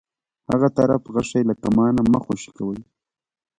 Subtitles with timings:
[0.51, 2.79] هغه طرف غشی له کمانه مه خوشی کوئ.